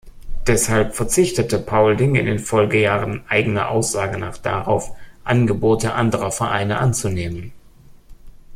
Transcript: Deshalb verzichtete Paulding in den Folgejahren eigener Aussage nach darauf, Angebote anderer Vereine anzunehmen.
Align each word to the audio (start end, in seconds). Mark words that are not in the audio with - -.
Deshalb 0.47 0.95
verzichtete 0.95 1.59
Paulding 1.59 2.15
in 2.15 2.25
den 2.25 2.39
Folgejahren 2.39 3.23
eigener 3.29 3.69
Aussage 3.69 4.17
nach 4.17 4.35
darauf, 4.39 4.89
Angebote 5.23 5.93
anderer 5.93 6.31
Vereine 6.31 6.79
anzunehmen. 6.79 7.51